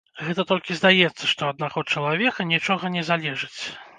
Гэта 0.27 0.43
толькі 0.51 0.77
здаецца, 0.77 1.29
што 1.33 1.41
ад 1.49 1.53
аднаго 1.53 1.83
чалавека 1.95 2.47
нічога 2.55 2.93
не 2.97 3.07
залежыць. 3.13 3.61